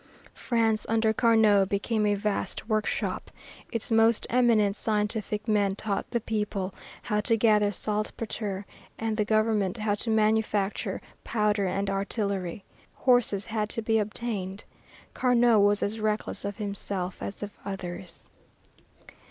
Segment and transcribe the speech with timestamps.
[0.33, 3.29] France, under Camot, became a vast workshop.
[3.71, 8.65] Its most eminent scientific men taught the people how to gather saltpetre
[8.97, 12.63] and the government how to manufacture powder and artillery.
[12.95, 14.63] Horses had to be obtained.
[15.13, 18.27] Carnot was as reckless of himself as of others.